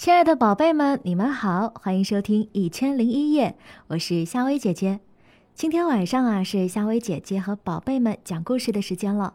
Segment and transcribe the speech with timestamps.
[0.00, 3.50] 亲爱的宝贝们，你们好，欢迎收听《一千零一夜》，
[3.88, 4.98] 我是夏薇姐姐。
[5.54, 9.34] 今天晚上啊，是夏薇姐姐和宝贝们讲故事的时间了。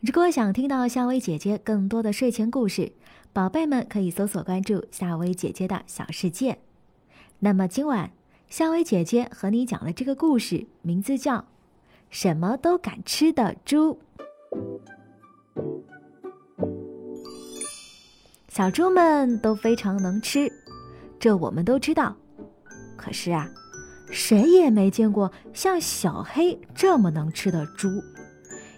[0.00, 2.90] 如果想听到夏薇姐姐更多的睡前故事，
[3.32, 6.58] 宝贝们可以搜索关注夏薇姐姐的小世界。
[7.38, 8.10] 那么今晚，
[8.48, 11.36] 夏薇姐姐和你讲的这个故事名字叫
[12.10, 14.00] 《什么都敢吃的猪》。
[18.54, 20.52] 小猪们都非常能吃，
[21.18, 22.14] 这我们都知道。
[22.98, 23.48] 可是啊，
[24.10, 27.88] 谁也没见过像小黑这么能吃的猪。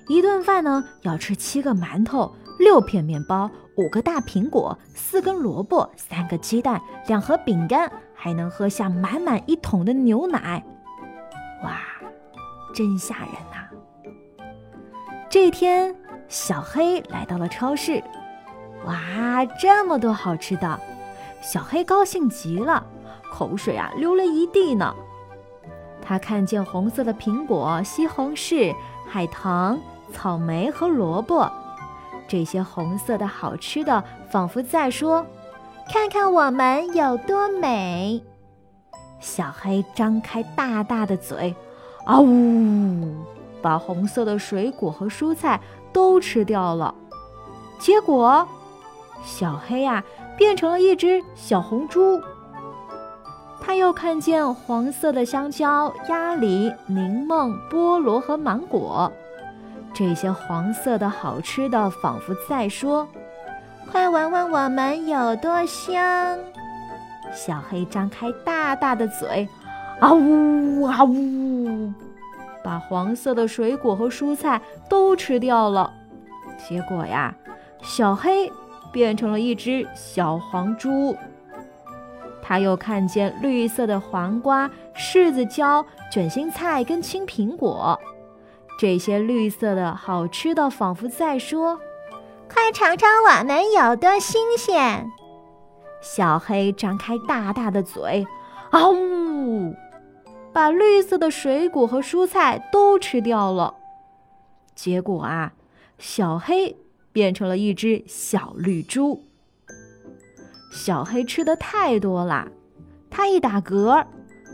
[0.07, 10.65] 一顿饭呢，要吃七个馒头、六片面包、五个大苹果、四根萝卜、三个鸡蛋、两盒饼干，还能喝下满满一桶的牛奶。
[11.65, 11.81] 哇，
[12.73, 14.47] 真吓人呐！
[15.29, 15.93] 这天，
[16.29, 18.01] 小黑来到了超市。
[18.87, 20.81] 哇，这么多好吃的！
[21.41, 22.85] 小黑高兴极了，
[23.31, 24.95] 口水啊流了一地呢。
[26.03, 28.75] 他看见红色的苹果、西红柿、
[29.07, 29.79] 海棠、
[30.13, 31.51] 草莓和萝卜，
[32.29, 35.25] 这些红色的好吃的，仿佛在说
[35.91, 38.23] ：“看看我们有多美。”
[39.21, 41.55] 小黑张开大大的嘴，
[42.05, 43.15] 啊呜，
[43.63, 45.61] 把红色的水果和蔬菜
[45.93, 46.95] 都吃掉了。
[47.79, 48.47] 结果。
[49.25, 50.05] 小黑呀，
[50.37, 52.21] 变成了一只小红猪。
[53.61, 59.11] 他又看见黄色的香蕉、鸭梨、柠檬、菠萝和芒果，
[59.95, 63.09] 这些黄色的好吃的，仿佛在说
[63.91, 66.39] ：“快闻闻我们有多香！”
[67.33, 69.49] 小黑张开大大的嘴，
[69.99, 71.91] 啊呜啊呜，
[72.63, 74.61] 把黄色的水果和蔬菜
[74.91, 75.91] 都吃掉了。
[76.69, 77.35] 结果呀，
[77.83, 78.53] 小黑。
[78.95, 81.17] 变成了一只小黄猪。
[82.41, 87.99] 他又看见绿色的黄瓜、柿子椒、卷心菜跟青苹果，
[88.79, 91.81] 这些绿色的好吃的，仿佛在说
[92.49, 95.11] ：“快尝尝我们有多新鲜！”
[96.01, 98.25] 小黑张开大大的嘴，
[98.71, 99.75] 啊呜，
[100.53, 103.75] 把绿色的水果和蔬菜都吃掉了。
[104.77, 105.55] 结果啊，
[105.99, 106.77] 小黑。
[107.15, 109.25] 变成了一只小绿猪。
[110.73, 112.51] 小黑吃的太多了，
[113.09, 114.05] 它一打嗝，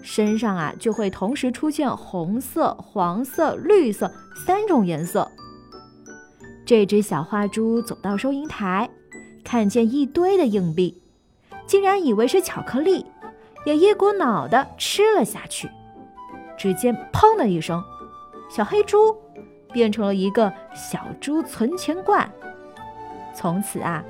[0.02, 4.12] 身上啊就会同时出现红色、黄色、绿色
[4.46, 5.28] 三种颜色。
[6.66, 8.90] 这只小花猪走到收银台，
[9.42, 11.00] 看见一堆的硬币，
[11.66, 13.06] 竟然以为是巧克力，
[13.64, 15.70] 也一股脑的吃了下去。
[16.58, 17.82] 只见“砰”的一声，
[18.50, 19.16] 小黑猪
[19.72, 22.30] 变成了一个小猪存钱罐。
[23.34, 24.04] 从此啊，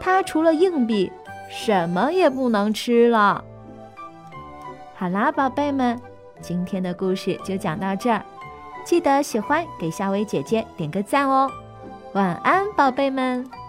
[0.00, 1.12] 它除了硬币，
[1.50, 3.44] 什么也不能吃了。
[4.94, 6.00] 好啦，宝贝们，
[6.40, 8.22] 今天的故事就讲到这儿，
[8.84, 11.50] 记得喜欢给夏薇姐姐点个赞哦。
[12.14, 13.61] 晚安，宝贝们。